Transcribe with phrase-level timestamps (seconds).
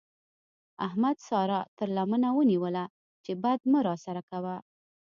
[0.87, 2.85] احمد سارا تر لمنه ونيوله
[3.23, 4.55] چې بد مه راسره کوه.